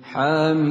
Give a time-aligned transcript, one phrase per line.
[0.00, 0.64] Hamim.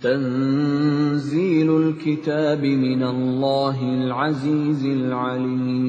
[0.00, 5.84] Tanzilul kitab min Allahil Azizil Alim.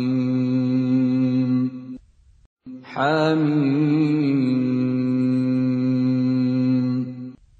[2.83, 4.27] Hamim.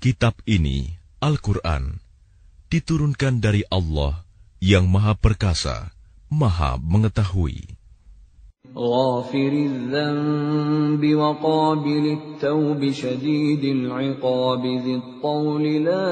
[0.03, 2.03] Kitab ini, Al-Quran,
[2.73, 4.27] diturunkan dari Allah
[4.59, 5.95] yang Maha Perkasa,
[6.27, 7.83] Maha Mengetahui.
[8.77, 16.09] غافر الذنب وقابل التوب شديد العقاب ذي الطول لا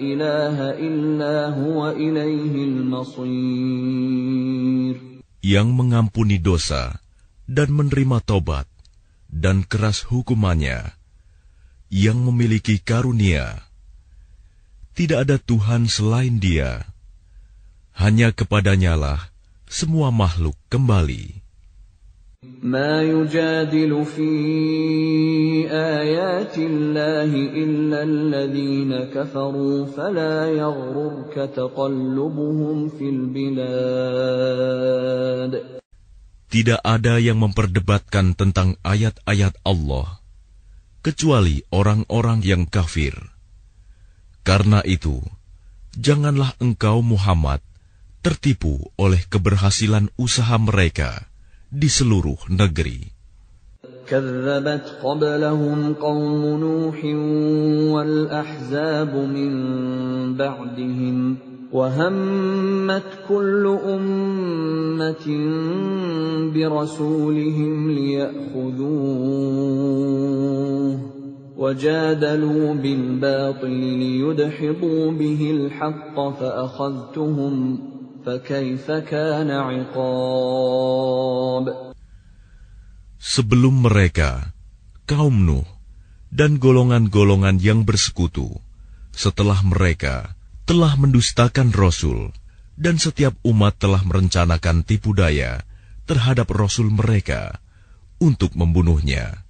[0.00, 4.06] إله إلا هو إليه المصير
[5.44, 6.98] Yang mengampuni dosa
[7.46, 8.66] dan menerima tobat
[9.30, 10.96] dan keras hukumannya,
[11.90, 13.62] yang memiliki karunia.
[14.96, 16.88] Tidak ada Tuhan selain Dia.
[17.96, 19.32] Hanya kepadanyalah
[19.68, 21.46] semua makhluk kembali.
[22.62, 24.30] ما يجادل في
[25.70, 34.46] آيات الله إلا الذين كفروا فلا يغررك تقلبهم في البلاد
[36.46, 40.19] Tidak ada yang memperdebatkan tentang ayat-ayat Allah,
[41.00, 43.14] kecuali orang-orang yang kafir.
[44.42, 45.22] Karena itu,
[45.94, 47.62] janganlah engkau Muhammad
[48.22, 51.30] tertipu oleh keberhasilan usaha mereka
[51.70, 53.16] di seluruh negeri.
[54.06, 56.98] كذبت قبلهم قوم نوح
[57.90, 59.52] والأحزاب من
[60.38, 61.16] بعدهم
[61.72, 65.26] وهمت كل أمة
[66.54, 68.96] برسولهم ليأخذوه
[71.56, 77.78] وجادلوا بالباطل ليدحضوا به الحق فأخذتهم
[78.26, 81.06] فكيف كان عقاب
[83.26, 84.54] Sebelum mereka,
[85.02, 85.66] kaum Nuh
[86.30, 88.62] dan golongan-golongan yang bersekutu,
[89.10, 90.36] setelah mereka
[90.71, 92.31] telah mendustakan Rasul,
[92.79, 95.67] dan setiap umat telah merencanakan tipu daya
[96.07, 97.59] terhadap Rasul mereka
[98.23, 99.43] untuk membunuhnya.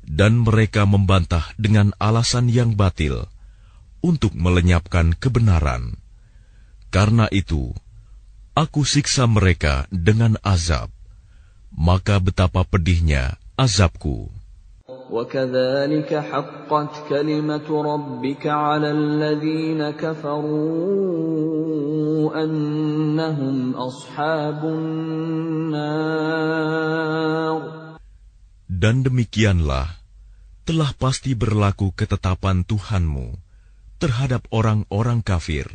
[0.00, 3.28] Dan mereka membantah dengan alasan yang batil
[4.00, 6.00] untuk melenyapkan kebenaran.
[6.88, 7.76] Karena itu,
[8.56, 10.88] aku siksa mereka dengan azab.
[11.76, 14.32] Maka betapa pedihnya azabku.
[15.11, 21.11] وكذلك حقت كلمة ربك على الذين كفروا
[22.43, 26.01] أنهم أصحاب النار
[28.81, 30.01] Dan demikianlah
[30.65, 33.37] telah pasti berlaku ketetapan Tuhanmu
[34.01, 35.69] terhadap orang-orang kafir,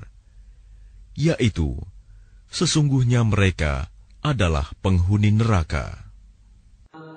[1.15, 1.79] yaitu
[2.51, 3.87] sesungguhnya mereka
[4.27, 6.07] adalah penghuni neraka.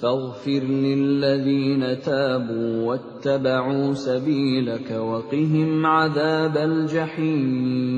[0.00, 7.96] فاغفر للذين تابوا واتبعوا سبيلك وقهم عذاب الجحيم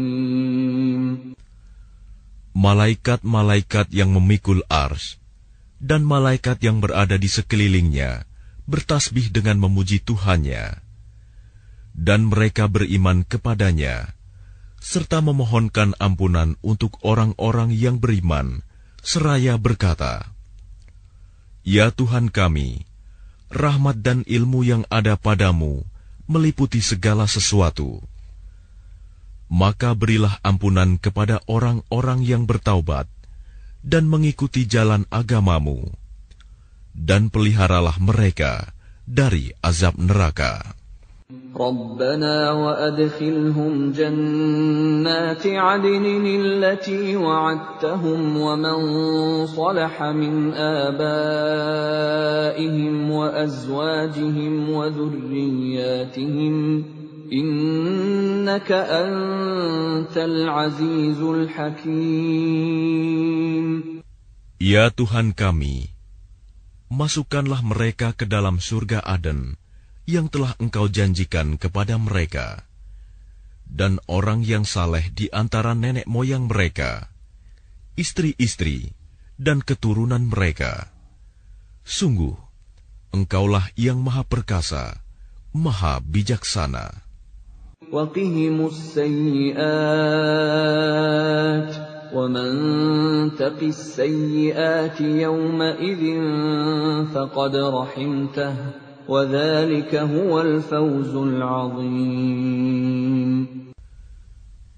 [2.59, 5.23] Malaikat-malaikat yang memikul ars
[5.79, 8.27] dan malaikat yang berada di sekelilingnya
[8.67, 10.83] bertasbih dengan memuji Tuhannya.
[11.95, 14.11] Dan mereka beriman kepadanya,
[14.83, 18.67] serta memohonkan ampunan untuk orang-orang yang beriman,
[19.07, 20.35] seraya berkata,
[21.64, 22.84] Ya Tuhan kami,
[23.48, 25.88] rahmat dan ilmu yang ada padamu
[26.28, 28.04] meliputi segala sesuatu.
[29.48, 33.08] Maka berilah ampunan kepada orang-orang yang bertaubat
[33.80, 35.88] dan mengikuti jalan agamamu,
[36.92, 38.76] dan peliharalah mereka
[39.08, 40.83] dari azab neraka.
[41.54, 48.78] ربنا وأدخلهم جنات عدن التي وعدتهم ومن
[49.46, 51.12] صلح من آبائهم
[53.12, 56.56] وأزواجهم وذرياتهم
[57.34, 62.74] إنك أنت العزيز الحكيم.
[64.64, 65.92] Ya Tuhan kami,
[66.90, 69.63] masukkanlah mereka ke dalam surga Aden.
[70.09, 72.65] yang telah Engkau janjikan kepada mereka,
[73.69, 77.13] dan orang yang saleh di antara nenek moyang mereka,
[78.01, 78.97] istri-istri,
[79.37, 80.89] dan keturunan mereka.
[81.85, 82.33] Sungguh,
[83.13, 85.05] Engkaulah yang Maha Perkasa,
[85.53, 87.05] Maha Bijaksana.
[87.89, 89.59] وقهم السيئات
[92.13, 92.51] ومن
[93.39, 96.03] تق السيئات يومئذ
[97.15, 98.55] فقد رحمته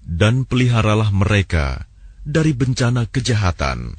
[0.06, 1.86] Dan peliharalah mereka
[2.26, 3.94] dari bencana kejahatan,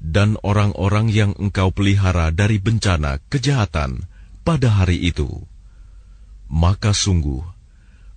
[0.00, 4.08] dan orang-orang yang engkau pelihara dari bencana kejahatan
[4.40, 5.44] pada hari itu.
[6.48, 7.44] Maka sungguh,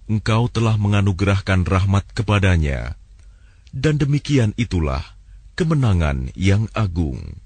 [0.07, 2.95] engkau telah menganugerahkan rahmat kepadanya,
[3.75, 5.03] dan demikian itulah
[5.59, 7.43] kemenangan yang agung.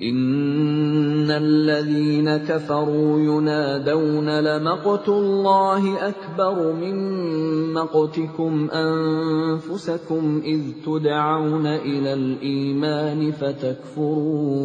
[0.00, 6.96] إن الذين كفروا ينادون لمقت الله أكبر من
[7.76, 14.56] مقتكم أنفسكم إذ تدعون إلى الإيمان فتكفرون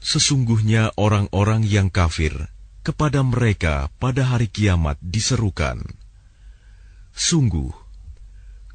[0.00, 2.48] Sesungguhnya orang-orang yang kafir
[2.84, 5.84] kepada mereka pada hari kiamat diserukan,
[7.12, 7.72] Sungguh,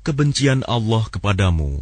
[0.06, 1.82] kebencian Allah kepadamu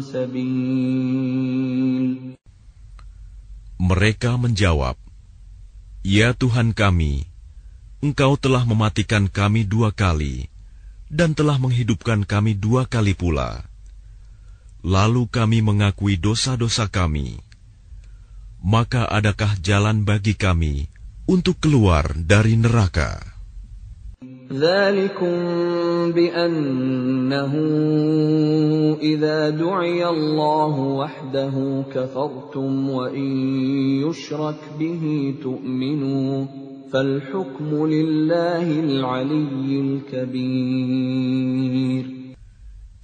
[0.00, 1.64] سبيل
[3.84, 4.96] Mereka menjawab,
[6.00, 7.28] Ya Tuhan kami,
[8.00, 10.48] Engkau telah mematikan kami dua kali,
[11.12, 13.64] dan telah menghidupkan kami dua kali pula.
[14.84, 17.40] Lalu kami mengakui dosa-dosa kami.
[18.64, 20.88] Maka adakah jalan bagi kami
[21.24, 23.20] untuk keluar dari neraka?
[24.52, 25.36] ذلكم
[26.12, 27.54] بأنه
[29.02, 33.30] إذا دعي الله وحده كفرتم وإن
[34.04, 36.46] يشرك به تؤمنوا
[36.92, 39.80] فالحكم لله العلي
[40.12, 41.24] الكبير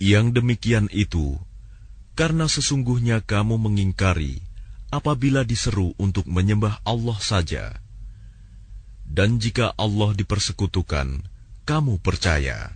[0.00, 1.36] Yang demikian itu,
[2.16, 4.40] karena sesungguhnya kamu mengingkari
[4.88, 7.76] apabila diseru untuk menyembah Allah saja.
[9.04, 11.20] Dan jika Allah dipersekutukan,
[11.64, 12.74] kamu percaya.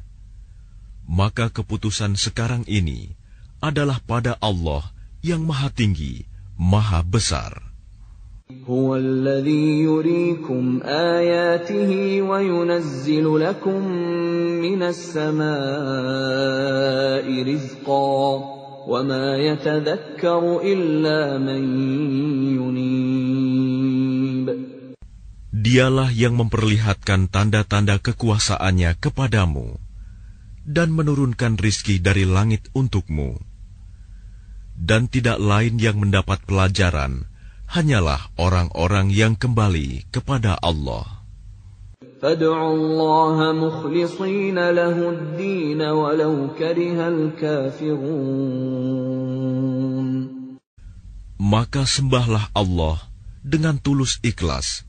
[1.04, 3.12] Maka keputusan sekarang ini
[3.60, 4.88] adalah pada Allah
[5.20, 6.24] yang maha tinggi,
[6.56, 7.60] maha besar.
[8.68, 13.88] هو الذي يريكم آياته وينزل لكم
[14.60, 15.44] من السماء
[17.42, 18.54] رزقا
[18.88, 21.64] وما يتذكر إلا من
[22.60, 24.67] ينيب
[25.49, 29.81] Dialah yang memperlihatkan tanda-tanda kekuasaannya kepadamu
[30.61, 33.33] dan menurunkan rizki dari langit untukmu.
[34.77, 37.25] Dan tidak lain yang mendapat pelajaran
[37.65, 41.25] hanyalah orang-orang yang kembali kepada Allah.
[51.41, 52.97] Maka sembahlah Allah
[53.41, 54.88] dengan tulus ikhlas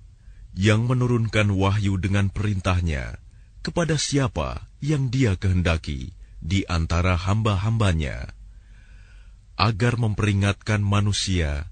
[0.60, 3.20] yang menurunkan wahyu dengan perintahnya
[3.60, 8.30] kepada siapa yang dia kehendaki di antara hamba-hambanya,
[9.58, 11.66] agar memperingatkan manusia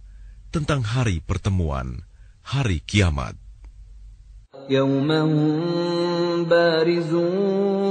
[0.50, 2.02] tentang hari pertemuan,
[2.42, 3.38] hari kiamat.
[4.70, 7.84] يوم هم بارزون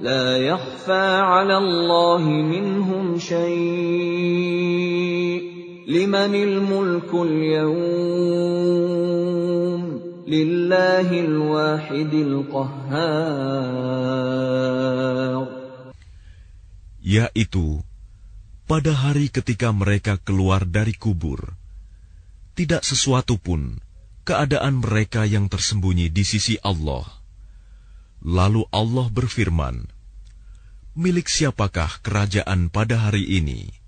[0.00, 5.05] لا يخفى على الله منهم شيء
[7.23, 7.71] اليوم
[10.27, 12.13] لله الواحد
[16.99, 17.79] yaitu
[18.67, 21.55] pada hari ketika mereka keluar dari kubur
[22.51, 23.79] tidak sesuatu pun
[24.27, 27.07] keadaan mereka yang tersembunyi di sisi Allah.
[28.27, 29.87] Lalu Allah berfirman
[30.99, 33.86] milik siapakah kerajaan pada hari ini?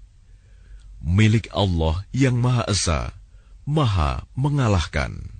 [1.04, 3.12] Milik Allah yang Maha Esa,
[3.68, 5.34] Maha mengalahkan.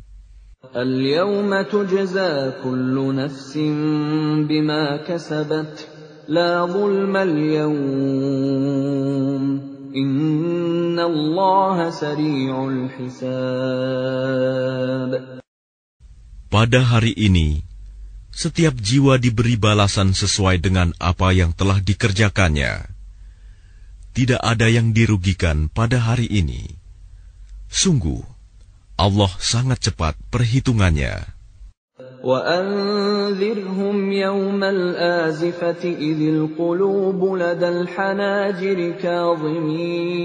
[0.76, 3.52] اليوم تجزى كل نفس
[4.48, 5.88] بما كسبت
[6.28, 7.74] لا ظلم اليوم
[9.96, 14.04] إن الله سريع الحساب
[16.54, 17.66] Pada hari ini,
[18.30, 22.94] setiap jiwa diberi balasan sesuai dengan apa yang telah dikerjakannya.
[24.14, 26.70] Tidak ada yang dirugikan pada hari ini.
[27.66, 28.22] Sungguh,
[28.94, 31.34] Allah sangat cepat perhitungannya.
[32.24, 40.24] وأنذرهم يوم الآزفة إذ القلوب لدى الحناجر كاظمين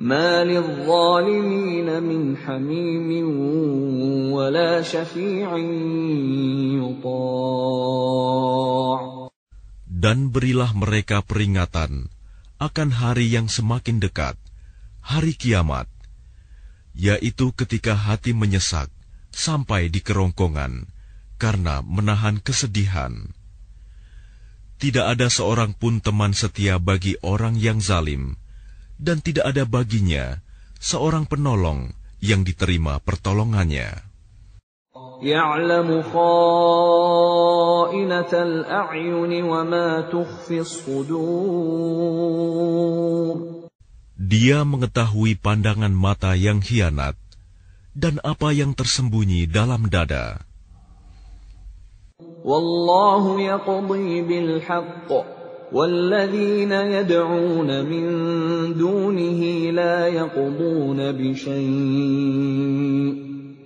[0.00, 3.10] ما للظالمين من حميم
[4.32, 5.56] ولا شفيع
[7.04, 8.36] يطاع
[10.01, 12.09] dan berilah mereka peringatan
[12.57, 14.33] akan hari yang semakin dekat,
[14.97, 15.85] hari kiamat,
[16.97, 18.89] yaitu ketika hati menyesak
[19.29, 20.89] sampai di kerongkongan
[21.37, 23.29] karena menahan kesedihan.
[24.81, 28.41] Tidak ada seorang pun teman setia bagi orang yang zalim,
[28.97, 30.41] dan tidak ada baginya
[30.81, 34.10] seorang penolong yang diterima pertolongannya.
[35.22, 36.32] يعلم خائنة
[38.32, 41.96] الأعين وما تخفي الصدور
[44.16, 47.14] Dia mengetahui pandangan mata yang hianat
[47.94, 50.42] dan apa yang tersembunyi dalam dada.
[52.46, 55.10] والله يقضي بالحق
[55.72, 58.06] والذين يدعون من
[58.78, 59.40] دونه
[59.70, 62.46] لا يقضون بشيء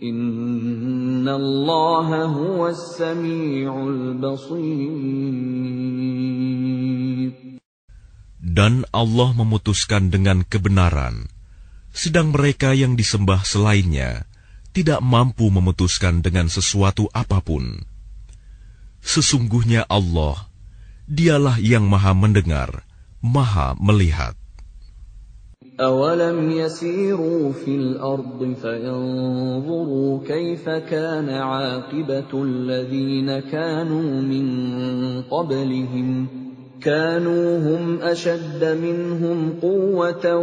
[0.04, 1.40] Innallaha
[2.32, 4.20] huwas samiul.
[8.46, 11.28] Dan Allah memutuskan dengan kebenaran,
[11.92, 14.24] sedang mereka yang disembah selainnya
[14.76, 17.84] tidak mampu memutuskan dengan sesuatu apa pun.
[19.04, 20.48] Sesungguhnya Allah,
[21.08, 22.84] dialah yang maha mendengar,
[23.24, 24.36] maha melihat.
[25.80, 34.48] أولم يسيروا في الأرض فينظروا كيف كان عاقبة الذين كانوا من
[35.22, 36.28] قبلهم
[36.82, 40.36] كانوا هم أشد منهم قوة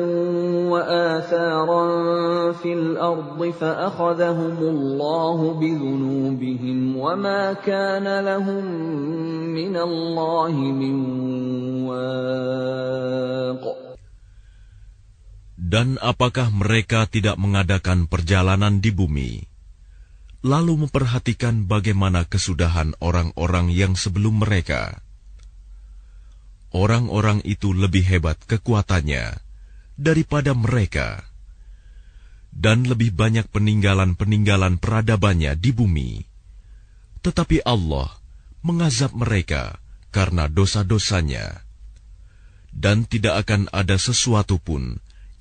[0.71, 1.83] وآثارا
[2.53, 8.65] في الأرض فأخذهم الله بذنوبهم وما كان لهم
[9.55, 10.95] من الله من
[11.87, 13.92] واق
[15.63, 19.47] Dan apakah mereka tidak mengadakan perjalanan di bumi,
[20.43, 24.99] lalu memperhatikan bagaimana kesudahan orang-orang yang sebelum mereka?
[26.75, 29.39] Orang-orang itu lebih hebat kekuatannya
[29.95, 31.23] daripada mereka,
[32.51, 36.27] dan lebih banyak peninggalan-peninggalan peradabannya di bumi.
[37.23, 38.11] Tetapi Allah
[38.67, 39.79] mengazab mereka
[40.11, 41.63] karena dosa-dosanya,
[42.75, 44.99] dan tidak akan ada sesuatu pun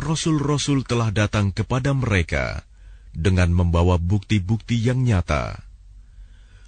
[0.00, 2.64] rasul-rasul telah datang kepada mereka
[3.16, 5.56] dengan membawa bukti-bukti yang nyata.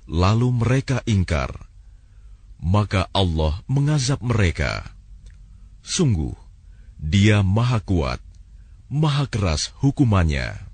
[0.08, 1.68] Lalu mereka ingkar,
[2.58, 4.88] maka Allah mengazab mereka.
[5.84, 6.32] Sungguh,
[6.96, 8.20] Dia Maha Kuat,
[8.88, 10.68] Maha Keras hukumannya.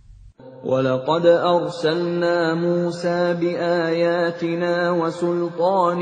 [0.65, 6.01] ولقد أرسلنا موسى بآياتنا وسلطان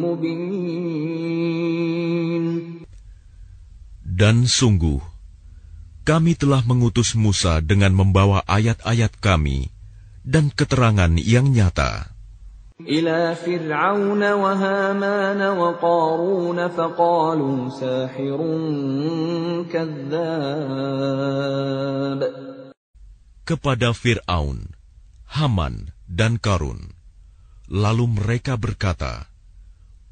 [0.00, 1.34] مبين
[4.14, 5.02] Dan sungguh,
[6.08, 9.72] kami telah mengutus Musa dengan membawa ayat-ayat kami
[10.24, 12.14] dan keterangan yang nyata.
[12.74, 18.40] إلى فرعون وهامان وقارون فقالوا ساحر
[19.70, 21.14] كذاب
[23.44, 24.72] kepada Fir'aun,
[25.28, 26.96] Haman, dan Karun.
[27.68, 29.28] Lalu mereka berkata,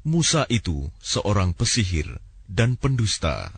[0.05, 3.49] Musa itu seorang pesihir dan pendusta.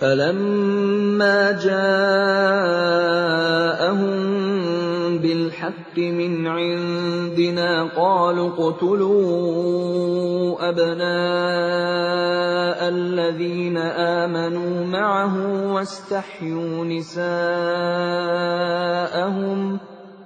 [0.00, 1.98] فلما جاءهم
[5.18, 9.18] بالحق من عندنا قالوا اقتلوا
[10.68, 11.98] أبناء
[12.88, 13.76] الذين
[14.22, 15.34] آمنوا معه
[15.72, 17.38] واستحيوا نساءهم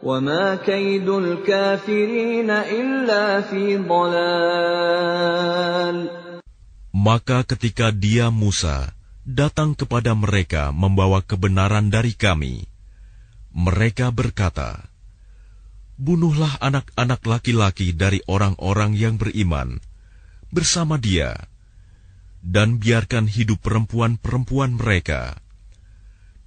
[0.03, 5.33] وما كيد الكافرين إلا في ضلال
[6.93, 12.67] Maka ketika dia Musa datang kepada mereka membawa kebenaran dari kami,
[13.55, 14.91] mereka berkata,
[16.03, 19.79] Bunuhlah anak-anak laki-laki dari orang-orang yang beriman
[20.51, 21.47] bersama dia,
[22.43, 25.39] dan biarkan hidup perempuan-perempuan mereka.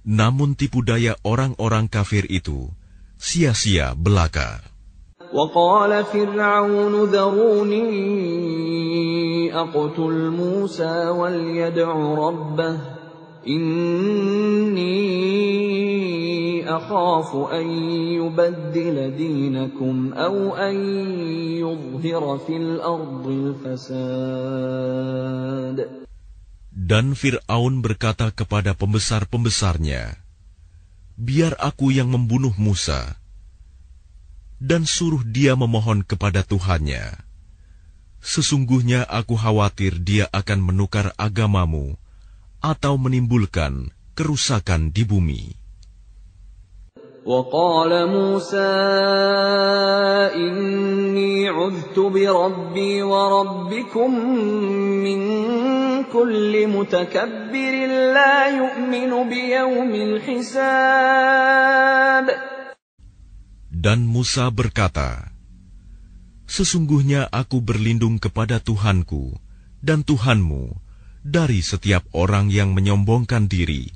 [0.06, 2.70] Namun tipu daya orang-orang kafir itu
[3.16, 4.60] sia-sia belaka.
[5.31, 7.87] وقال فرعون ذروني
[9.55, 12.77] أقتل موسى وليدع ربه
[13.47, 14.91] إني
[16.69, 17.67] أخاف أن
[18.19, 20.75] يبدل دينكم أو أن
[21.63, 24.41] يظهر في الأرض الفساد
[26.71, 30.17] Dan Fir'aun berkata kepada pembesar-pembesarnya,
[31.15, 33.21] Biar aku yang membunuh Musa,
[34.61, 37.17] dan suruh dia memohon kepada Tuhannya.
[38.21, 41.97] Sesungguhnya aku khawatir dia akan menukar agamamu
[42.61, 45.61] atau menimbulkan kerusakan di bumi.
[47.25, 48.57] وقال موسى
[50.33, 54.11] إني عذت بربي وربكم
[55.05, 55.21] من
[56.03, 57.73] كل متكبر
[58.13, 61.11] لا يؤمن بيوم الحساب
[63.76, 65.36] dan Musa berkata,
[66.48, 69.36] Sesungguhnya aku berlindung kepada Tuhanku
[69.84, 70.72] dan Tuhanmu
[71.20, 73.92] dari setiap orang yang menyombongkan diri,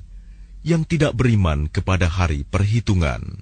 [0.61, 3.41] yang tidak beriman kepada hari perhitungan.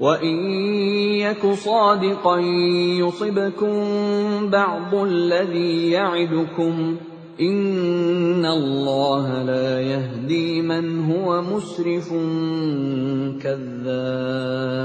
[0.00, 0.36] وإن
[1.20, 2.40] يك صادقا
[3.04, 3.74] يصبكم
[4.48, 6.96] بعض الذي يعدكم
[7.40, 12.08] إن الله لا يهدي من هو مسرف
[13.44, 14.80] كذاب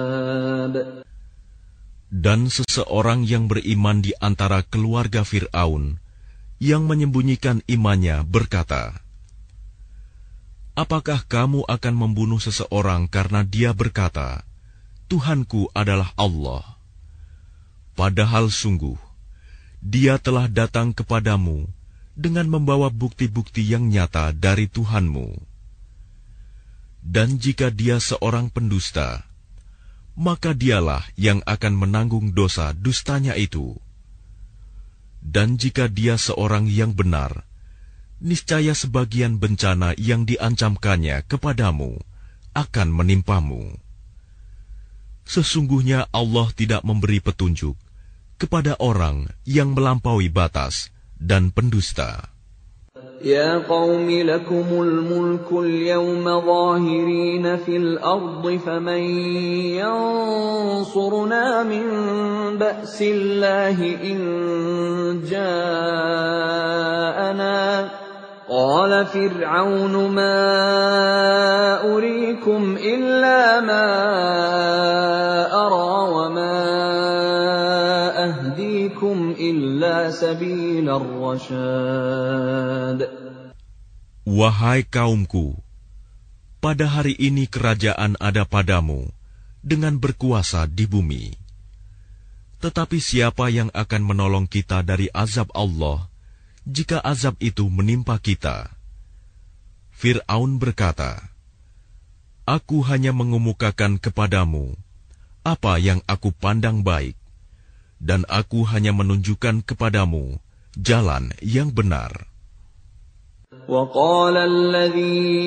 [2.15, 5.99] Dan seseorang yang beriman di antara keluarga Fir'aun,
[6.63, 9.03] yang menyembunyikan imannya berkata,
[10.79, 14.47] Apakah kamu akan membunuh seseorang karena dia berkata,
[15.10, 16.62] Tuhanku adalah Allah?
[17.98, 18.94] Padahal sungguh,
[19.82, 21.66] dia telah datang kepadamu
[22.14, 25.34] dengan membawa bukti-bukti yang nyata dari Tuhanmu.
[27.02, 29.26] Dan jika dia seorang pendusta,
[30.14, 33.74] maka dialah yang akan menanggung dosa dustanya itu.
[35.18, 37.50] Dan jika dia seorang yang benar,
[38.22, 41.98] niscaya sebagian bencana yang diancamkannya kepadamu
[42.54, 43.89] akan menimpamu.
[45.29, 47.73] Sesungguhnya Allah tidak memberi petunjuk
[48.37, 52.35] kepada orang yang melampaui batas dan pendusta.
[53.25, 59.03] يا قوم لكم الملك اليوم ظاهرين في الأرض فمن
[59.81, 61.85] ينصرنا من
[62.57, 64.19] بأس الله إن
[65.25, 66.75] جاءنا
[68.49, 70.37] قال فرعون ما
[71.81, 73.85] أريكم إلا ما
[75.49, 76.57] أرى وما
[78.29, 82.05] أهديكم إلا سبيل الرشاد
[84.25, 85.53] Wahai kaumku,
[86.57, 89.05] pada hari ini kerajaan ada padamu
[89.61, 91.37] dengan berkuasa di bumi.
[92.57, 96.08] Tetapi siapa yang akan menolong kita dari azab Allah
[96.65, 98.73] jika azab itu menimpa kita?
[99.95, 101.21] Fir'aun berkata,
[102.45, 104.77] Aku hanya mengemukakan kepadamu
[105.45, 107.13] apa yang aku pandang baik,
[108.01, 110.41] dan aku hanya menunjukkan kepadamu
[110.73, 112.29] jalan yang benar.
[113.65, 115.41] وقال الذي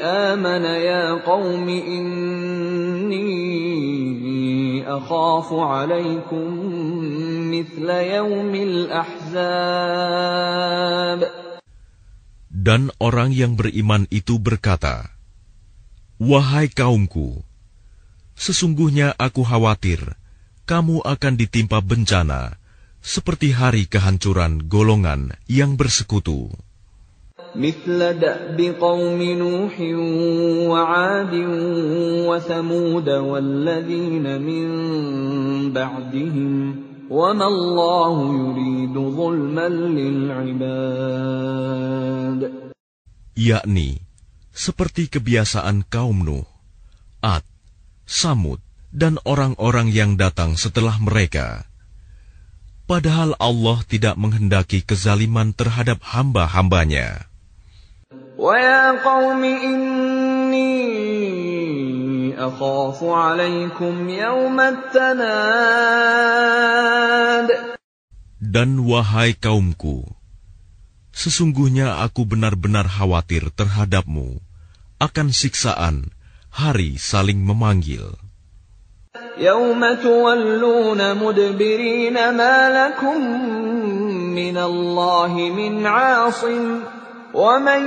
[0.00, 3.24] آمن يا قوم إني
[12.49, 15.15] dan orang yang beriman itu berkata,
[16.19, 17.39] Wahai kaumku,
[18.35, 20.19] sesungguhnya aku khawatir
[20.69, 22.59] kamu akan ditimpa bencana
[23.01, 26.51] seperti hari kehancuran golongan yang bersekutu.
[27.54, 29.80] مثل دأب قوم نوح
[30.70, 31.34] وعاد
[32.26, 34.66] وثمود والذين من
[35.72, 36.76] بعدهم
[37.10, 40.94] وما الله يريد ظلما للعباد
[43.34, 43.98] yakni
[44.54, 46.46] seperti kebiasaan kaum Nuh,
[47.18, 47.42] Ad,
[48.06, 48.62] Samud,
[48.94, 51.66] dan orang-orang yang datang setelah mereka.
[52.86, 57.27] Padahal Allah tidak menghendaki kezaliman terhadap hamba-hambanya.
[58.38, 60.74] ويا قوم إني
[62.38, 66.04] أخاف عليكم يوم التناد
[68.54, 70.06] Dan wahai kaumku,
[71.10, 74.38] sesungguhnya aku benar-benar khawatir terhadapmu
[75.02, 76.14] akan siksaan
[76.54, 78.14] hari saling memanggil.
[79.38, 83.20] يوم تولون مدبرين ما لكم
[84.34, 86.80] من الله من عاصم
[87.34, 87.82] ومن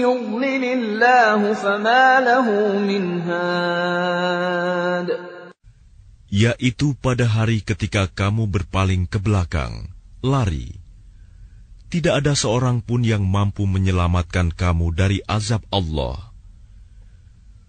[0.00, 2.46] يضلل الله فما له
[2.78, 5.08] من هاد
[6.34, 10.82] yaitu pada hari ketika kamu berpaling ke belakang, lari.
[11.94, 16.34] Tidak ada seorang pun yang mampu menyelamatkan kamu dari azab Allah.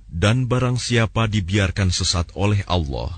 [0.09, 3.13] Dan barang siapa dibiarkan sesat oleh Allah,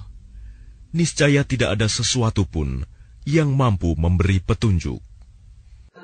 [0.91, 2.83] niscaya tidak ada sesuatu pun
[3.23, 4.99] yang mampu memberi petunjuk.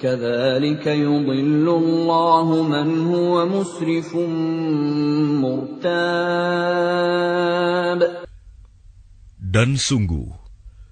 [0.00, 4.10] كذلك يضل الله من هو مسرف
[5.40, 6.66] مرتاب
[9.56, 10.36] Dan sungguh,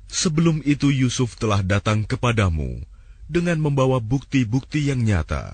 [0.08, 2.80] sebelum itu Yusuf telah datang kepadamu
[3.28, 5.52] dengan membawa bukti-bukti yang nyata.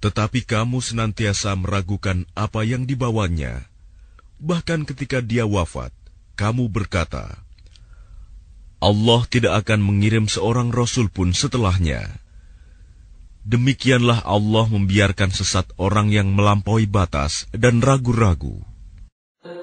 [0.00, 3.68] Tetapi kamu senantiasa meragukan apa yang dibawanya.
[4.40, 5.92] Bahkan ketika dia wafat,
[6.40, 7.36] kamu berkata,
[8.80, 12.16] Allah tidak akan mengirim seorang rasul pun setelahnya.
[13.44, 18.68] Demikianlah Allah membiarkan sesat orang yang melampaui batas dan ragu-ragu.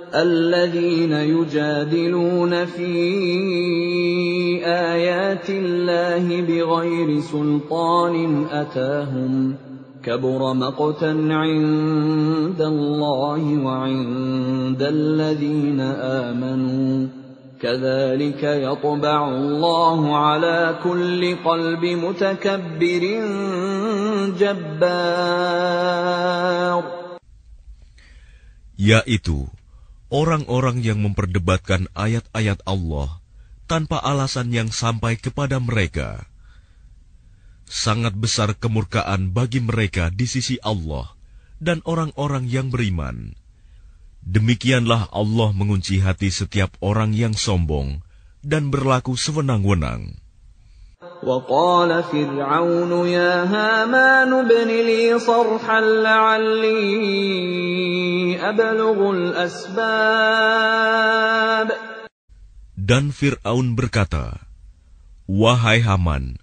[0.08, 2.94] الذين يجادلون في
[4.64, 9.56] آيات الله بغير سلطان أتاهم
[10.04, 15.80] كبر مقتا عند الله وعند الذين
[16.24, 17.08] آمنوا
[17.62, 23.04] كذلك يطبع الله على كل قلب متكبر
[24.38, 25.88] جبار
[28.78, 29.50] yaitu
[30.14, 33.20] orang-orang yang memperdebatkan ayat-ayat Allah
[33.66, 36.30] tanpa alasan yang sampai kepada mereka.
[37.68, 41.12] Sangat besar kemurkaan bagi mereka di sisi Allah
[41.60, 43.36] dan orang-orang yang beriman.
[44.28, 48.04] Demikianlah Allah mengunci hati setiap orang yang sombong
[48.44, 50.20] dan berlaku sewenang-wenang.
[50.98, 56.78] وقال فرعون يا هامان ابن لي صرحا لعلي
[58.42, 60.48] أبلغ الأسباب
[62.88, 64.40] Dan Fir'aun berkata,
[65.28, 66.40] Wahai Haman,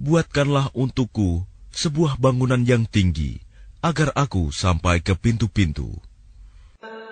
[0.00, 3.44] buatkanlah untukku sebuah bangunan yang tinggi,
[3.84, 6.00] agar aku sampai ke pintu-pintu.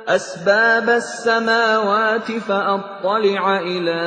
[0.10, 4.02] أسباب السماوات فأطلع إلى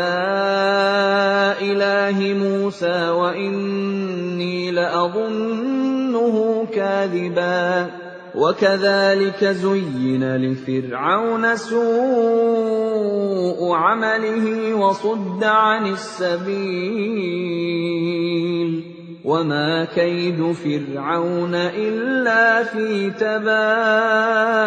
[1.63, 7.91] إله موسى وإني لأظنه كاذبا.
[8.35, 12.93] وكذلك زين لفرعون سوء
[13.75, 17.33] عمله وصد عن السبيل.
[19.24, 24.58] وما كيد فرعون إلا في تباب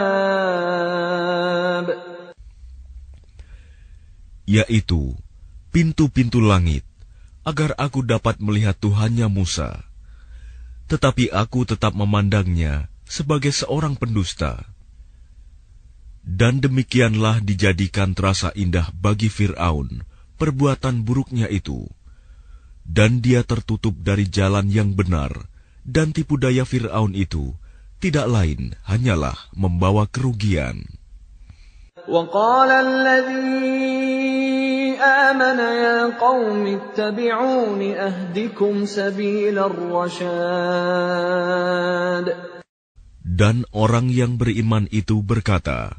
[4.51, 5.15] yaitu
[5.71, 6.83] pintu-pintu langit,
[7.47, 9.87] agar aku dapat melihat Tuhannya Musa.
[10.91, 14.67] Tetapi aku tetap memandangnya sebagai seorang pendusta.
[16.27, 20.03] Dan demikianlah dijadikan terasa indah bagi Fir'aun
[20.35, 21.87] perbuatan buruknya itu.
[22.85, 25.31] Dan dia tertutup dari jalan yang benar,
[25.87, 27.55] dan tipu daya Fir'aun itu
[28.01, 30.89] tidak lain hanyalah membawa kerugian.
[32.09, 34.01] وقال الذي
[34.99, 40.91] آمن يا قوم اتبعون أهدكم سبيل الرشاد
[43.31, 45.97] Dan orang yang beriman itu berkata,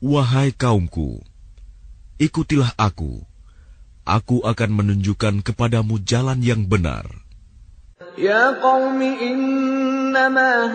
[0.00, 1.20] Wahai kaumku,
[2.16, 3.20] ikutilah aku.
[4.05, 7.07] aku akan menunjukkan kepadamu jalan yang benar.
[8.19, 10.67] Ya qawmi innama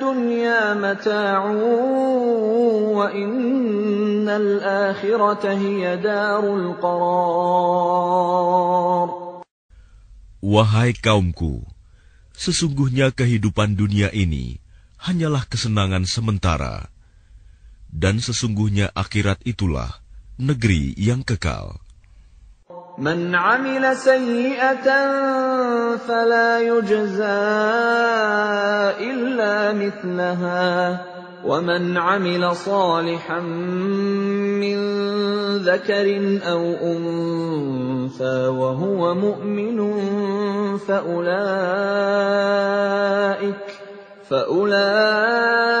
[0.00, 1.60] dunya mata'u
[2.96, 7.48] wa innal akhirata hiya darul qarar.
[10.40, 11.66] Wahai kaumku,
[12.32, 14.62] sesungguhnya kehidupan dunia ini
[15.02, 16.88] hanyalah kesenangan sementara
[17.90, 20.05] dan sesungguhnya akhirat itulah
[20.36, 21.86] negeri yang kekal.
[22.98, 24.88] من عمل سيئة
[25.96, 27.44] فلا يجزى
[29.04, 31.04] إلا مثلها
[31.44, 33.40] ومن عمل صالحا
[34.60, 34.78] من
[35.58, 39.78] ذكر أو أنثى وهو مؤمن
[40.78, 41.36] فأولئك
[44.31, 45.77] فأولئك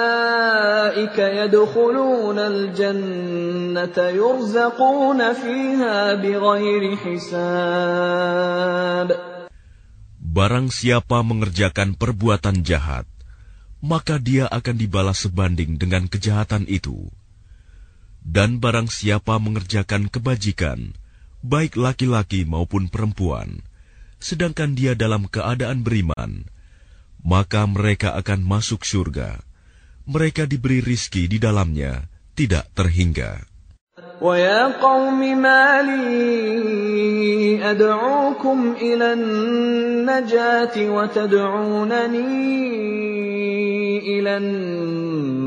[1.17, 8.51] يدخلون الجنة يرزقون فيها بغير حساب
[10.31, 13.03] Barang siapa mengerjakan perbuatan jahat,
[13.83, 17.11] maka dia akan dibalas sebanding dengan kejahatan itu.
[18.23, 20.95] Dan barang siapa mengerjakan kebajikan,
[21.43, 23.59] baik laki-laki maupun perempuan,
[24.23, 26.47] sedangkan dia dalam keadaan beriman,
[27.25, 29.41] maka mereka akan masuk surga.
[30.09, 33.51] Mereka diberi rizki di dalamnya, tidak terhingga.
[34.21, 42.29] ويا قوم ما لي أدعوكم إلى النجاة وتدعونني
[43.99, 45.41] إلى النار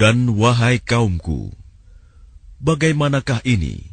[0.00, 1.52] Dan wahai kaumku,
[2.56, 3.84] bagaimanakah ini?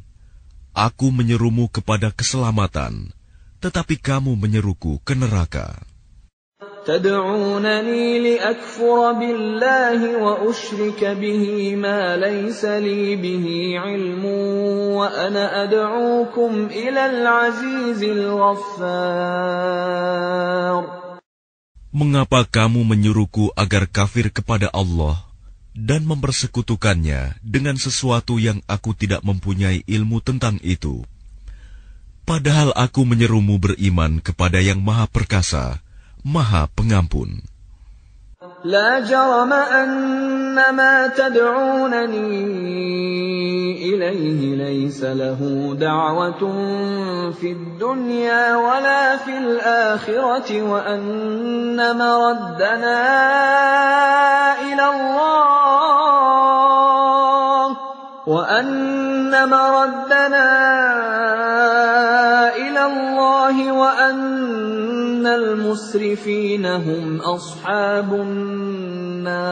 [0.71, 3.11] Aku menyerumu kepada keselamatan,
[3.61, 5.81] tetapi kamu menyeruku ke neraka.
[6.87, 13.45] تدعونني لأكفر بالله وأشرك به ما ليس لي به
[13.77, 14.25] علم
[14.95, 19.27] وأنا أدعوكم إلى العزيز الغفار
[21.97, 25.17] Mengapa kamu menyuruhku agar kafir kepada Allah
[25.73, 31.01] dan mempersekutukannya dengan sesuatu yang aku tidak mempunyai ilmu tentang itu?
[32.27, 35.79] Padahal aku menyerumu beriman kepada yang Maha Perkasa,
[36.27, 37.43] Maha Pengampun.
[38.63, 42.29] لا جرم أن ما تدعونني
[43.89, 45.39] إليه ليس له
[45.79, 46.41] دعوة
[47.31, 53.01] في الدنيا ولا في الآخرة وأن مردنا
[54.61, 56.70] إلى الله
[58.27, 60.49] وأن مردنا
[62.59, 69.47] إلى الله وأن المسرفين هم أصحاب النار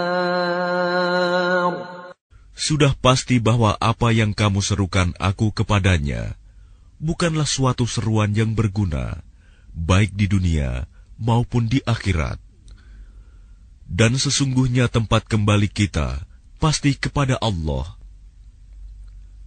[2.56, 6.34] Sudah pasti bahwa apa yang kamu serukan aku kepadanya
[6.98, 9.22] bukanlah suatu seruan yang berguna,
[9.76, 10.88] baik di dunia
[11.22, 12.40] maupun di akhirat.
[13.86, 16.26] Dan sesungguhnya tempat kembali kita
[16.58, 17.86] pasti kepada Allah.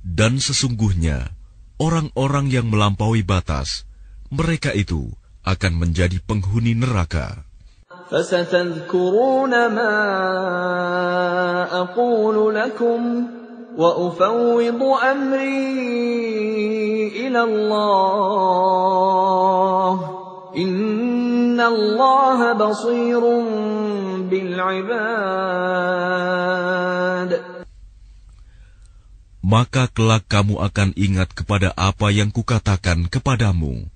[0.03, 1.35] Dan sesungguhnya
[1.79, 3.85] orang-orang yang melampaui batas,
[4.29, 5.13] mereka itu
[5.47, 7.49] akan menjadi penghuni neraka.
[8.09, 9.97] فستذكرون ما
[11.81, 13.27] أقول لكم
[13.77, 15.69] وأفوض أمري
[17.29, 18.79] إلى الله
[20.57, 23.21] إن الله بصير
[24.31, 24.99] بالعباد
[29.53, 33.87] Maka kelak kamu akan ingat kepada apa yang kukatakan kepadamu.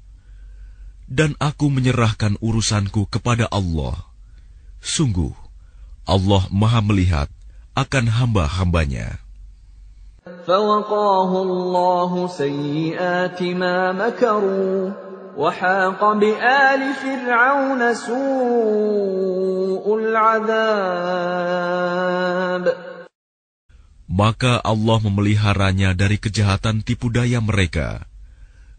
[1.10, 4.06] Dan aku menyerahkan urusanku kepada Allah.
[4.78, 5.34] Sungguh,
[6.06, 7.28] Allah maha melihat
[7.74, 9.18] akan hamba-hambanya.
[10.46, 14.90] فوقاه الله سيئات ما مكروا
[15.36, 20.52] وحاق بآل فرعون سوء العذاب
[24.16, 28.04] Maka Allah memeliharanya dari kejahatan tipu daya mereka.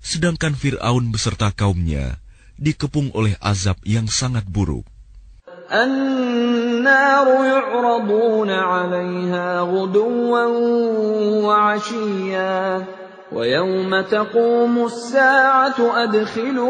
[0.04, 2.22] Sedangkan Fir'aun beserta kaumnya
[2.60, 4.86] dikepung oleh azab yang sangat buruk.
[5.74, 10.46] النار يعرضون عليها غدوا
[11.48, 12.86] وعشيا
[13.32, 16.70] ويوم تقوم الساعة أدخلوا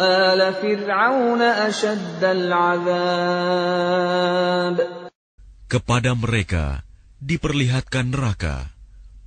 [0.00, 3.38] آل فرعون أشد العذاب
[5.68, 6.80] Kepada mereka
[7.22, 8.70] diperlihatkan neraka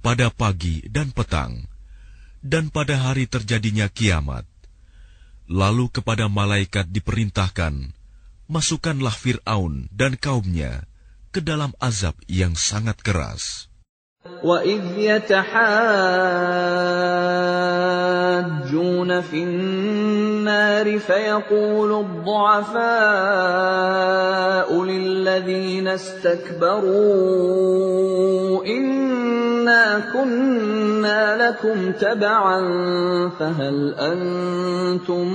[0.01, 1.69] pada pagi dan petang,
[2.41, 4.47] dan pada hari terjadinya kiamat.
[5.51, 7.93] Lalu kepada malaikat diperintahkan,
[8.47, 10.87] masukkanlah Fir'aun dan kaumnya
[11.35, 13.71] ke dalam azab yang sangat keras.
[14.21, 15.01] وإذ
[18.40, 22.84] يتحاجون في النار فيقول الضعفاء
[24.84, 26.86] للذين استكبروا
[28.66, 32.60] إنا كنا لكم تبعا
[33.38, 35.26] فهل أنتم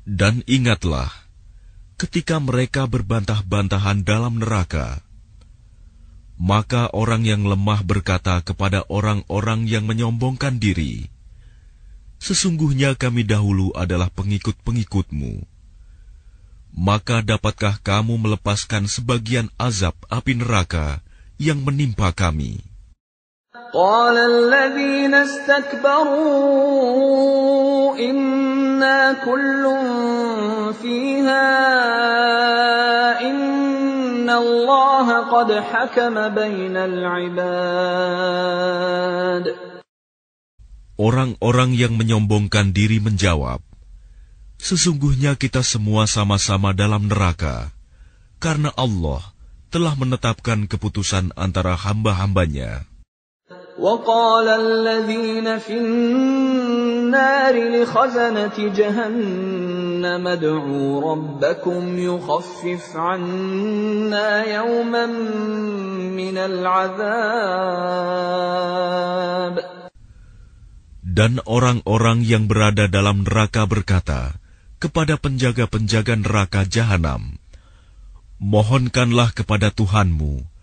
[0.05, 1.24] Dan ingatlah,
[1.95, 4.99] ketika mereka berbantah-bantahan dalam neraka,
[6.35, 11.07] maka orang yang lemah berkata kepada orang-orang yang menyombongkan diri,
[12.15, 15.45] Sesungguhnya kami dahulu adalah pengikut-pengikutmu.
[16.75, 21.05] Maka dapatkah kamu melepaskan sebagian azab api neraka
[21.39, 22.74] yang menimpa kami?'
[23.74, 26.14] قال الذين استكبروا
[27.98, 29.62] إنا كل
[30.78, 31.50] فيها
[33.26, 37.50] إن الله قد حكم بين العباد
[41.00, 43.64] Orang-orang yang menyombongkan diri menjawab,
[44.60, 47.72] Sesungguhnya kita semua sama-sama dalam neraka,
[48.36, 49.32] karena Allah
[49.72, 52.84] telah menetapkan keputusan antara hamba-hambanya.
[53.80, 65.06] وقال الذين في النار لخزنة جهنم ادعوا ربكم يخفف عنا يوما
[66.14, 67.10] من العذاب
[71.10, 74.38] Dan orang-orang yang berada dalam neraka berkata
[74.78, 77.34] kepada penjaga-penjaga neraka jahanam,
[78.38, 80.53] Mohonkanlah kepada Tuhanmu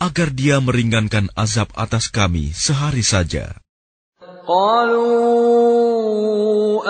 [0.00, 3.54] agar dia meringankan azab atas kami sehari saja.
[4.46, 4.94] قالوا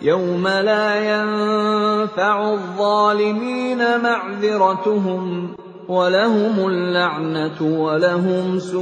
[0.00, 5.54] يوم لا ينفع الظالمين معذرتهم
[5.88, 8.80] ولهم اللعنة ولهم سوء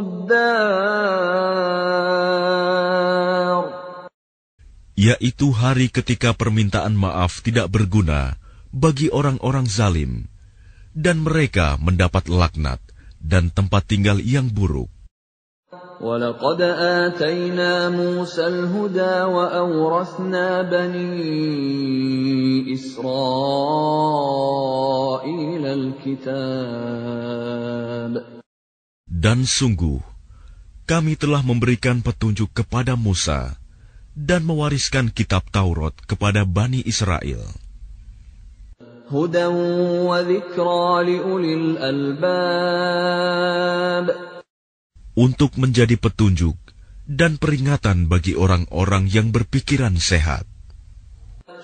[0.00, 1.46] الدار
[4.96, 8.40] yaitu hari ketika permintaan maaf tidak berguna
[8.72, 10.24] bagi orang-orang zalim,
[10.96, 12.80] dan mereka mendapat laknat
[13.20, 14.88] dan tempat tinggal yang buruk.
[16.00, 21.14] ولقد آتينا موسى الهدى وأورثنا بني
[22.74, 23.16] إسرائيل
[25.66, 27.16] الكتاب
[29.16, 29.98] Dan sungguh,
[30.86, 33.56] kami telah memberikan petunjuk kepada Musa
[34.14, 37.42] dan mewariskan kitab Taurat kepada Bani Israel.
[39.06, 39.46] هدى
[40.02, 42.66] وذكرى لأولي الألباب
[45.16, 46.60] untuk menjadi petunjuk
[47.08, 50.44] dan peringatan bagi orang-orang yang berpikiran sehat.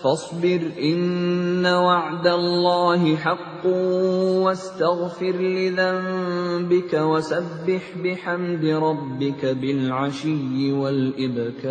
[0.03, 3.63] فاصبر إن وعد الله حق
[4.43, 11.63] واستغفر لذنبك وسبح بحمد ربك بالعشي والإبكار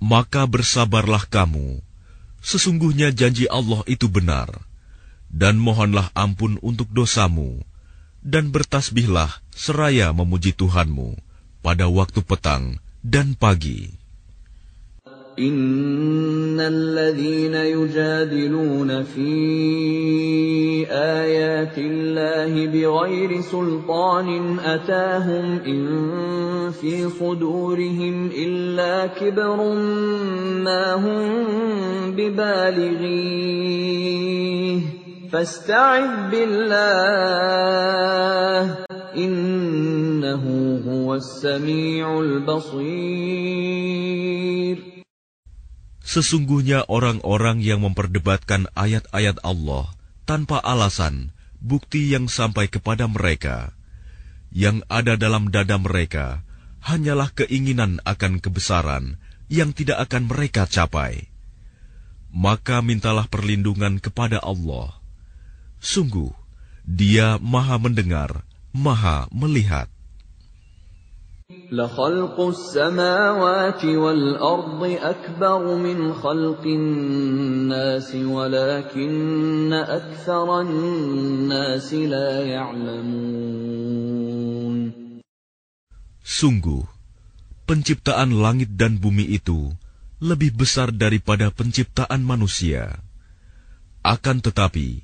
[0.00, 1.84] Maka bersabarlah kamu,
[2.40, 4.48] sesungguhnya janji Allah itu benar,
[5.28, 7.60] dan mohonlah ampun untuk dosamu,
[8.24, 11.16] dan bertasbihlah seraya memuji Tuhanmu
[11.64, 14.00] pada waktu petang dan pagi.
[15.40, 19.32] إن الذين يجادلون في
[20.90, 25.86] آيات الله بغير سلطان أتاهم إن
[26.70, 29.74] في صدورهم إلا كبر
[30.60, 31.22] ما هم
[32.12, 33.50] ببالغيه
[35.30, 37.70] فاستعذ بالله
[39.14, 40.44] إنه
[40.86, 43.70] هو السميع البصير
[46.10, 49.94] Sesungguhnya orang-orang yang memperdebatkan ayat-ayat Allah
[50.26, 51.30] tanpa alasan,
[51.62, 53.70] bukti yang sampai kepada mereka,
[54.50, 56.42] yang ada dalam dada mereka
[56.82, 61.30] hanyalah keinginan akan kebesaran yang tidak akan mereka capai.
[62.34, 64.98] Maka mintalah perlindungan kepada Allah.
[65.84, 66.32] Sungguh,
[66.84, 68.44] Dia Maha Mendengar,
[68.76, 69.88] Maha Melihat.
[71.70, 83.70] لخلق السماوات والأرض أكبر من خلق الناس ولكن أكثر الناس لا يعلمون
[86.22, 86.86] Sungguh,
[87.66, 89.74] penciptaan langit dan bumi itu
[90.22, 93.02] lebih besar daripada penciptaan manusia.
[94.06, 95.03] Akan tetapi,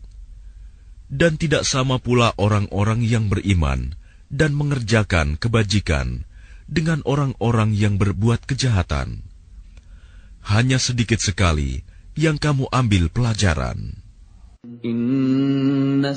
[1.11, 3.99] dan tidak sama pula orang-orang yang beriman
[4.31, 6.23] dan mengerjakan kebajikan
[6.71, 9.27] dengan orang-orang yang berbuat kejahatan.
[10.47, 11.83] Hanya sedikit sekali
[12.15, 13.99] yang kamu ambil pelajaran.
[14.81, 16.15] Inna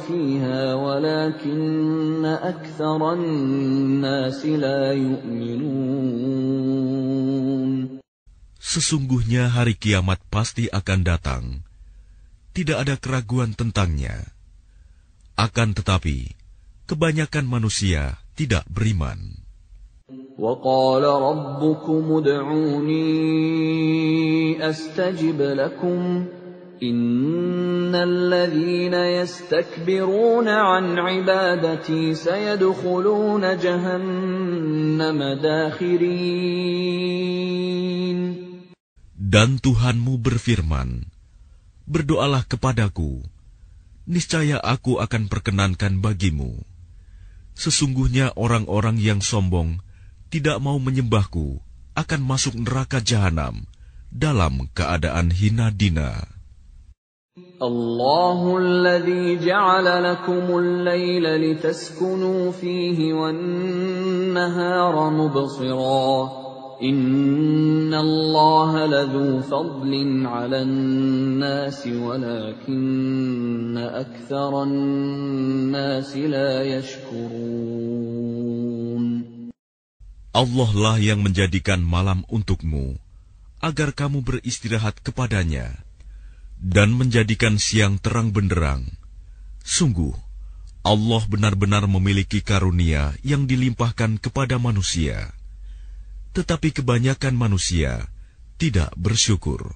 [0.00, 0.62] fiha.
[8.61, 11.43] Sesungguhnya hari kiamat pasti akan datang.
[12.51, 14.33] Tidak ada keraguan tentangnya.
[15.37, 16.33] Akan tetapi,
[16.89, 19.45] kebanyakan manusia tidak beriman.
[20.37, 22.99] وقال ربكم ادعوني
[24.69, 26.25] أستجب لكم
[26.83, 36.47] إن الذين يستكبرون عن عبادتي سيدخلون جهنم داخرين
[39.21, 41.09] Dan Tuhanmu berfirman,
[41.87, 43.23] Berdoalah kepadaku,
[44.05, 46.61] niscaya aku akan perkenankan bagimu.
[47.57, 49.81] Sesungguhnya orang-orang yang sombong
[50.29, 51.57] tidak mau menyembahku
[51.97, 53.65] akan masuk neraka jahanam
[54.13, 56.37] dalam keadaan hina dina.
[57.61, 66.29] الله الذي جعل لكم الليل لتسكنوا فيه والنهار مبصرا
[80.34, 82.98] Allah lah yang menjadikan malam untukmu,
[83.62, 85.86] agar kamu beristirahat kepadanya,
[86.58, 88.90] dan menjadikan siang terang benderang.
[89.62, 90.18] Sungguh,
[90.82, 95.41] Allah benar-benar memiliki karunia yang dilimpahkan kepada manusia
[96.32, 98.08] tetapi kebanyakan manusia
[98.56, 99.74] tidak bersyukur.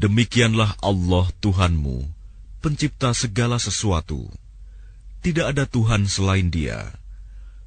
[0.00, 2.08] Demikianlah Allah Tuhanmu,
[2.64, 4.32] pencipta segala sesuatu.
[5.20, 6.88] Tidak ada Tuhan selain Dia.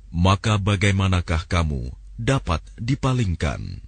[0.10, 3.84] Maka bagaimanakah kamu dapat dipalingkan.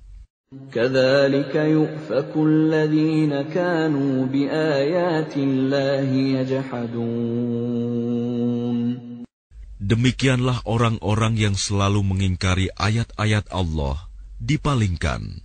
[9.85, 15.44] Demikianlah orang-orang yang selalu mengingkari ayat-ayat Allah dipalingkan.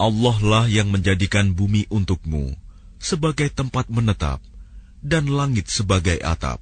[0.00, 2.56] Allah lah yang menjadikan bumi untukmu
[2.96, 4.40] sebagai tempat menetap
[5.04, 6.60] dan langit sebagai atap,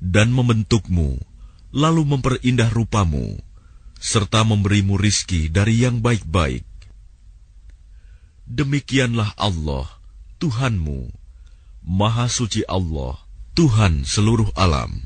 [0.00, 1.16] dan membentukmu,
[1.72, 3.40] lalu memperindah rupamu,
[3.96, 6.64] serta memberimu rizki dari yang baik-baik.
[8.48, 9.88] Demikianlah Allah,
[10.40, 11.08] Tuhanmu,
[11.88, 13.16] Maha Suci Allah,
[13.56, 15.05] Tuhan seluruh alam.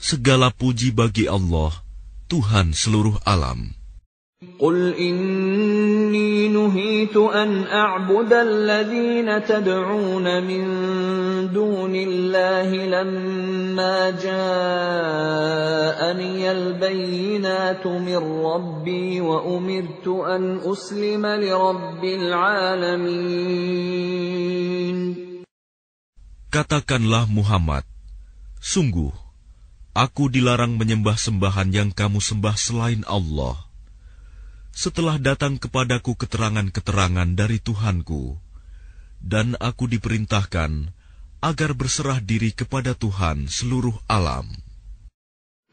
[0.00, 1.72] Segala puji bagi Allah,
[2.30, 3.80] Tuhan seluruh alam.
[4.60, 10.64] قل إني نهيت أن أعبد الذين تدعون من
[11.52, 14.40] دون الله لما جاءني
[16.50, 23.60] البينات من ربي وأمرت أن أسلم لرب العالمين
[26.50, 27.86] Katakanlah Muhammad,
[28.58, 29.14] sungguh,
[29.95, 33.55] aku dilarang menyembah sembahan yang kamu sembah selain Allah.
[34.75, 38.35] Setelah datang kepadaku keterangan-keterangan dari Tuhanku,
[39.23, 40.91] dan aku diperintahkan
[41.39, 44.64] agar berserah diri kepada Tuhan seluruh alam.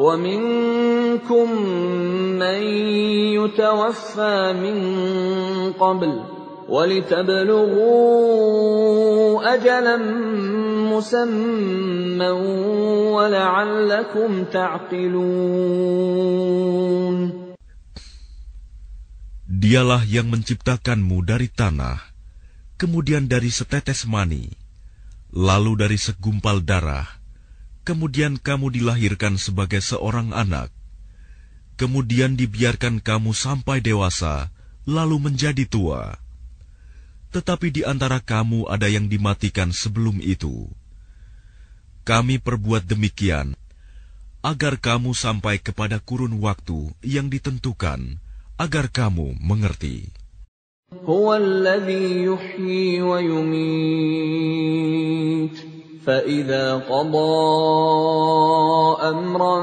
[0.00, 1.46] ومنكم
[2.40, 2.60] من
[3.36, 4.78] يتوفى من
[5.76, 6.12] قبل
[6.68, 8.00] ولتبلغوا
[9.54, 9.96] أجلا
[10.88, 12.30] مسمى
[13.12, 15.60] ولعلكم تعقلون
[19.60, 22.00] Dialah yang menciptakanmu dari tanah,
[22.80, 24.48] kemudian dari setetes mani,
[25.36, 27.04] lalu dari segumpal darah,
[27.84, 30.68] kemudian kamu dilahirkan sebagai seorang anak,
[31.80, 34.52] kemudian dibiarkan kamu sampai dewasa,
[34.84, 36.18] lalu menjadi tua.
[37.30, 40.66] Tetapi di antara kamu ada yang dimatikan sebelum itu.
[42.02, 43.54] Kami perbuat demikian
[44.40, 48.16] agar kamu sampai kepada kurun waktu yang ditentukan,
[48.56, 50.08] agar kamu mengerti.
[50.90, 54.30] هو الذي يحيي ويميت
[56.06, 57.36] فإذا قضى
[59.04, 59.58] أمرا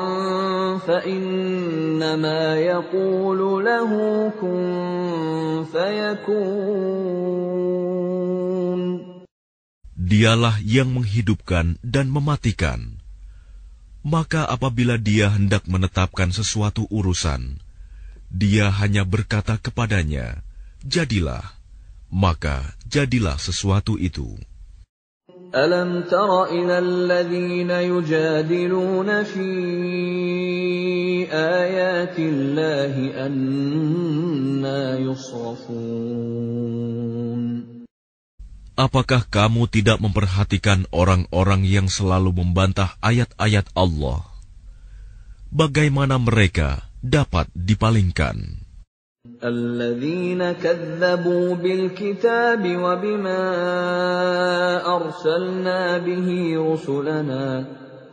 [0.78, 3.92] فإنما يقول له
[4.42, 6.78] كن فيكون
[10.08, 13.04] Dialah yang menghidupkan dan mematikan.
[14.08, 17.60] Maka apabila dia hendak menetapkan sesuatu urusan,
[18.32, 20.48] dia hanya berkata kepadanya,
[20.80, 21.44] "Jadilah."
[22.08, 24.40] Maka jadilah sesuatu itu.
[25.56, 29.50] ألم تر إلى الذين يجادلون في
[31.32, 36.48] آيات الله أنا يصرفون
[38.78, 44.22] Apakah kamu tidak memperhatikan orang-orang yang selalu membantah ayat-ayat Allah?
[45.50, 48.61] Bagaimana mereka dapat dipalingkan?
[49.44, 53.44] الذين كذبوا بالكتاب وبما
[54.96, 56.28] أرسلنا به
[56.58, 57.66] رسلنا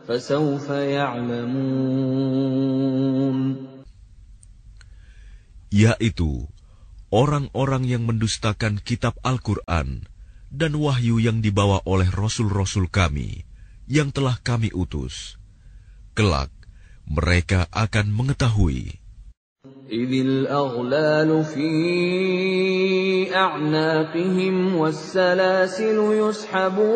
[0.07, 1.95] فسوف يعلمون
[5.75, 6.47] Yaitu
[7.11, 10.07] orang-orang yang mendustakan kitab Al-Quran
[10.47, 13.43] dan wahyu yang dibawa oleh rasul-rasul kami
[13.83, 15.35] yang telah kami utus.
[16.15, 16.47] Kelak,
[17.03, 18.98] mereka akan mengetahui.
[19.90, 21.66] إذ الأغلال في
[23.34, 26.90] أعناقهم والسلاسل يسحبون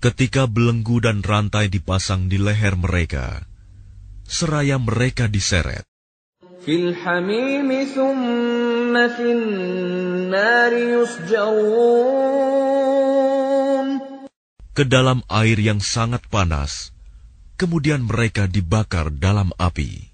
[0.00, 3.44] Ketika belenggu dan rantai dipasang di leher mereka,
[4.24, 5.84] seraya mereka diseret.
[6.60, 12.20] في الحميم ثم في النار yusjaun.
[14.76, 16.92] Ke dalam air yang sangat panas,
[17.60, 20.08] kemudian mereka dibakar dalam api.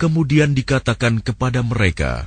[0.00, 2.26] Kemudian dikatakan kepada mereka,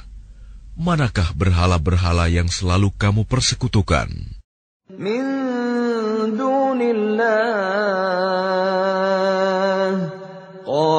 [0.73, 4.09] Manakah berhala-berhala yang selalu kamu persekutukan?
[4.89, 5.25] Min
[6.33, 8.02] dunillah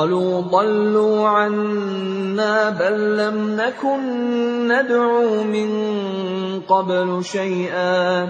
[0.03, 4.01] قالوا ضلوا عنا بل لم نكن
[4.67, 5.69] ندعو من
[6.67, 8.27] قبل شيئا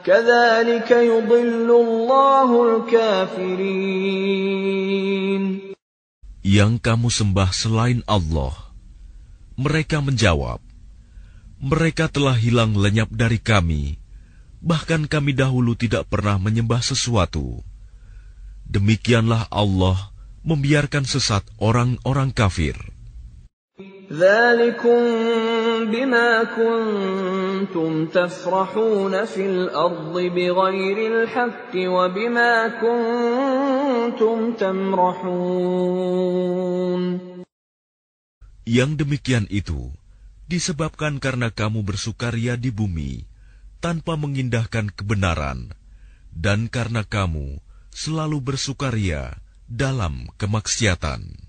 [0.00, 3.76] كذلك يضل الله الكافرين
[6.46, 8.54] Yang kamu sembah selain Allah.
[9.60, 10.62] Mereka menjawab,
[11.60, 13.98] Mereka telah hilang lenyap dari kami,
[14.62, 17.66] bahkan kami dahulu tidak pernah menyembah sesuatu.
[18.70, 20.09] Demikianlah Allah
[20.41, 22.73] membiarkan sesat orang-orang kafir.
[38.61, 39.81] Yang demikian itu
[40.51, 43.23] disebabkan karena kamu bersukaria di bumi
[43.79, 45.71] tanpa mengindahkan kebenaran,
[46.35, 47.63] dan karena kamu
[47.95, 49.39] selalu bersukaria
[49.71, 51.39] dalam kemaksiatan.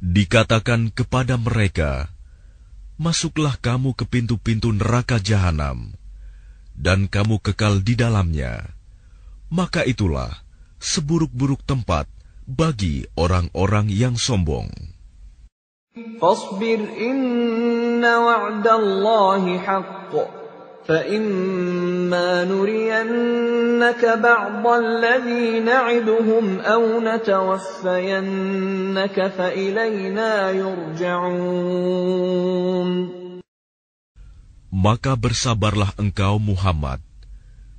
[0.00, 2.12] Dikatakan kepada mereka
[3.00, 5.96] Masuklah kamu ke pintu-pintu neraka jahanam
[6.76, 8.76] dan kamu kekal di dalamnya
[9.48, 10.28] maka itulah
[10.76, 12.19] seburuk-buruk tempat
[12.49, 14.69] bagi orang-orang yang sombong.
[15.95, 20.11] فاصبر إن وعد الله حق
[20.87, 27.57] فإما نرينك بعض الذي نعدهم أو نتوفينك
[29.27, 31.95] فإلينا يرجعون
[34.75, 36.99] Maka bersabarlah engkau Muhammad.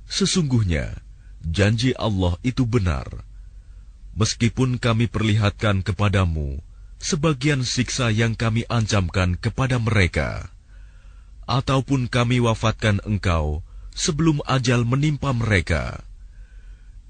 [0.09, 0.97] Sesungguhnya
[1.45, 3.05] janji Allah itu benar.
[4.12, 6.60] Meskipun kami perlihatkan kepadamu
[7.02, 10.52] sebagian siksa yang kami ancamkan kepada mereka,
[11.50, 16.04] ataupun kami wafatkan engkau sebelum ajal menimpa mereka.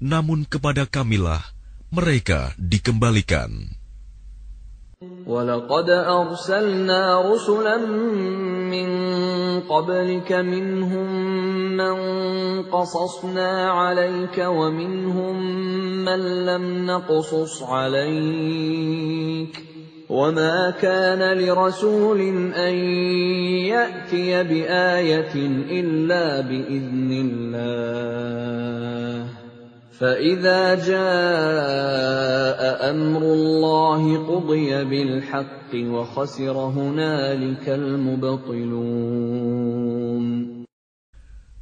[0.01, 1.43] Namun kepada kamilah
[1.93, 3.77] mereka dikembalikan.
[5.27, 7.77] ولقد أرسلنا رسلا
[8.71, 8.89] من
[9.59, 11.07] قبلك منهم
[11.77, 11.95] من
[12.63, 15.35] قصصنا عليك ومنهم
[16.05, 19.57] من لم نقصص عليك
[20.09, 22.21] وما كان لرسول
[22.53, 22.73] أن
[23.73, 25.35] يأتي بآية
[25.79, 29.42] إلا بإذن الله
[29.98, 39.18] فإذا جاء أمر الله قضي بالحق وخسر هنالك المبطلون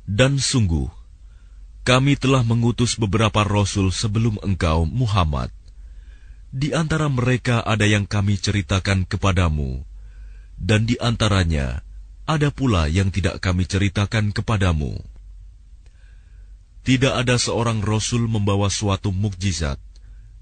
[0.07, 0.89] Dan sungguh,
[1.85, 5.53] kami telah mengutus beberapa rasul sebelum engkau, Muhammad.
[6.49, 9.85] Di antara mereka ada yang kami ceritakan kepadamu,
[10.57, 11.85] dan di antaranya
[12.25, 15.10] ada pula yang tidak kami ceritakan kepadamu.
[16.82, 19.78] Tidak ada seorang rasul membawa suatu mukjizat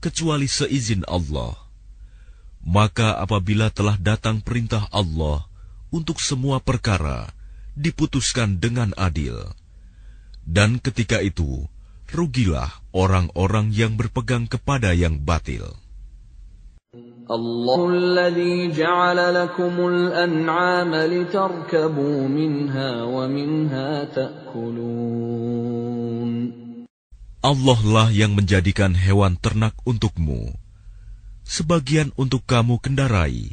[0.04, 1.56] kecuali seizin Allah.
[2.60, 5.48] Maka apabila telah datang perintah Allah
[5.92, 7.32] untuk semua perkara
[7.80, 9.56] diputuskan dengan adil.
[10.44, 11.72] Dan ketika itu,
[12.12, 15.79] rugilah orang-orang yang berpegang kepada yang batil.
[17.29, 25.25] الله الذي جعل لكم الأنعام لتركبوا منها ومنها تأكلون
[27.45, 30.57] Allah lah yang menjadikan hewan ternak untukmu.
[31.45, 33.53] Sebagian untuk kamu kendarai,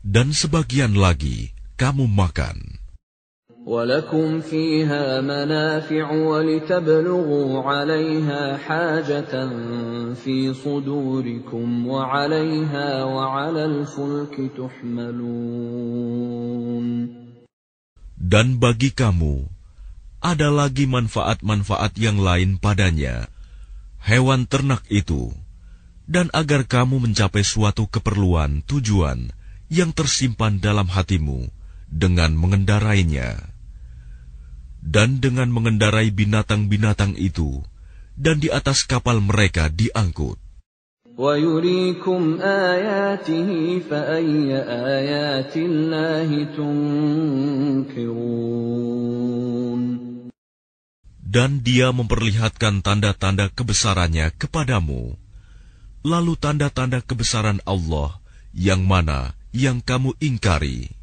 [0.00, 2.80] dan sebagian lagi kamu makan.
[3.68, 9.32] ولكم فيها منافع ولتبلغوا عليها حاجة
[10.16, 15.68] في صدوركم وعليها وعلى الفلك تحملون
[18.28, 19.48] Dan bagi kamu,
[20.20, 23.28] ada lagi manfaat-manfaat yang lain padanya,
[24.04, 25.32] hewan ternak itu,
[26.04, 29.32] dan agar kamu mencapai suatu keperluan tujuan
[29.72, 31.48] yang tersimpan dalam hatimu
[31.88, 33.51] dengan mengendarainya,
[34.83, 37.63] dan dengan mengendarai binatang-binatang itu,
[38.19, 40.35] dan di atas kapal mereka diangkut.
[51.33, 55.17] Dan dia memperlihatkan tanda-tanda kebesarannya kepadamu,
[56.05, 58.19] lalu tanda-tanda kebesaran Allah
[58.53, 61.02] yang mana yang kamu ingkari.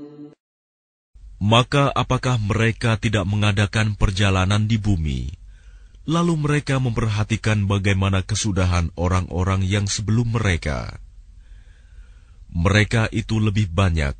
[1.41, 5.33] Maka apakah mereka tidak mengadakan perjalanan di bumi,
[6.05, 11.01] lalu mereka memperhatikan bagaimana kesudahan orang-orang yang sebelum mereka?
[12.53, 14.13] Mereka itu lebih banyak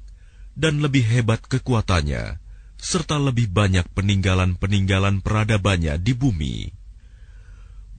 [0.57, 2.41] dan lebih hebat kekuatannya,
[2.81, 6.73] serta lebih banyak peninggalan-peninggalan peradabannya di bumi.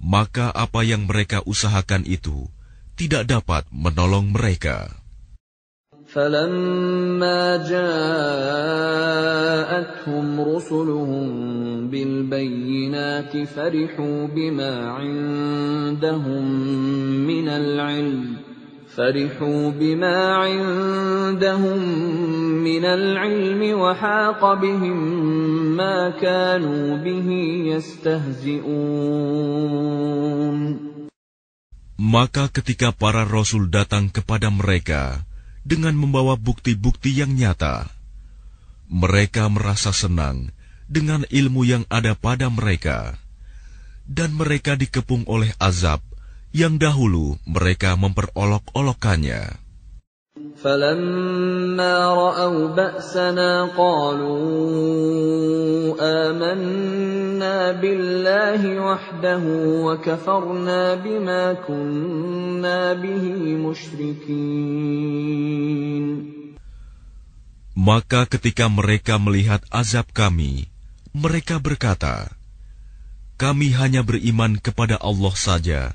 [0.03, 2.51] Maka apa yang mereka usahakan itu
[2.99, 5.02] tidak dapat menolong mereka.
[6.13, 8.27] فلما جاءتهم
[10.41, 11.27] رسلهم
[11.89, 16.45] بالبينات فرحوا بما عندهم
[17.25, 18.37] من العلم
[18.93, 21.81] فرحوا بما عندهم
[22.61, 24.99] من العلم وحاق بهم
[25.77, 27.29] ما كانوا به
[27.73, 28.93] يستهزئون.
[31.97, 35.25] Maka ketika para rasul datang kepada mereka,
[35.63, 37.87] dengan membawa bukti-bukti yang nyata.
[38.93, 40.51] Mereka merasa senang
[40.91, 43.17] dengan ilmu yang ada pada mereka,
[44.05, 46.05] dan mereka dikepung oleh azab
[46.53, 49.62] yang dahulu mereka memperolok-olokkannya.
[50.58, 54.38] فلما رأوا بأسنا قالوا
[56.02, 59.44] آمنا بالله وحده
[59.86, 63.24] وكفرنا بما كنا به
[63.66, 64.88] مشركين
[67.78, 70.66] Maka ketika mereka melihat azab kami,
[71.14, 72.34] mereka berkata,
[73.38, 75.94] Kami hanya beriman kepada Allah saja,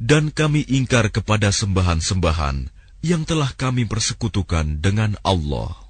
[0.00, 2.71] dan kami ingkar kepada sembahan-sembahan
[3.02, 5.88] yang telah kami persekutukan dengan Allah.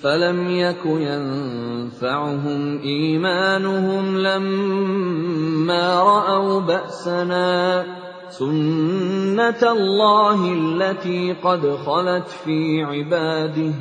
[0.00, 7.84] فلم يك ينفعهم إيمانهم لما رأوا بأسنا
[8.30, 13.74] سنة الله التي قد خلت في عباده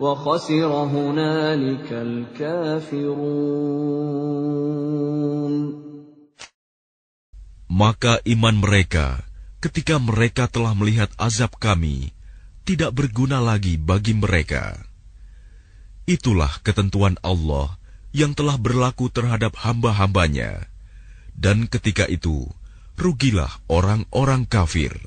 [0.00, 3.16] وخسر هنالك الكافرون
[7.76, 9.20] Maka iman mereka
[9.61, 12.11] ketika mereka telah melihat azab kami,
[12.65, 14.81] tidak berguna lagi bagi mereka.
[16.09, 17.77] Itulah ketentuan Allah
[18.09, 20.65] yang telah berlaku terhadap hamba-hambanya,
[21.37, 22.49] dan ketika itu
[22.97, 24.97] rugilah orang-orang kafir.